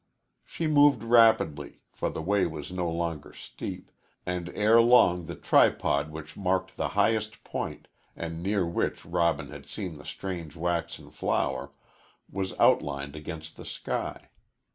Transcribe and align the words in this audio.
She 0.43 0.65
moved 0.65 1.03
rapidly, 1.03 1.81
for 1.93 2.09
the 2.09 2.23
way 2.23 2.47
was 2.47 2.71
no 2.71 2.89
longer 2.89 3.33
steep, 3.33 3.91
and 4.25 4.49
ere 4.55 4.81
long 4.81 5.25
the 5.27 5.35
tripod 5.35 6.09
which 6.09 6.35
marked 6.35 6.75
the 6.75 6.87
highest 6.97 7.43
point, 7.43 7.87
and 8.15 8.41
near 8.41 8.65
which 8.65 9.05
Robin 9.05 9.49
had 9.49 9.67
seen 9.67 9.99
the 9.99 10.05
strange 10.05 10.55
waxen 10.55 11.11
flower, 11.11 11.69
was 12.27 12.59
outlined 12.59 13.15
against 13.15 13.57
the 13.57 13.63
sky. 13.65 14.29